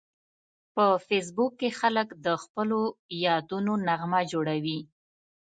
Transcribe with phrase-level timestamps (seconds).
[0.73, 2.79] په فېسبوک کې خلک د خپلو
[3.25, 4.79] یادونو نغمه جوړوي